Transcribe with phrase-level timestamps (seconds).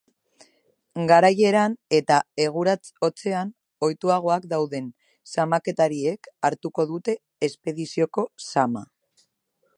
[1.09, 2.15] Garaieran eta
[2.45, 3.51] egurats hotzean
[3.89, 4.89] ohituagoak dauden
[5.35, 7.17] zamaketariek hartuko dute
[7.51, 8.87] espedizioko zama.